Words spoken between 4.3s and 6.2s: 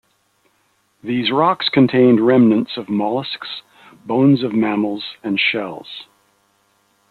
of mammals, and shells.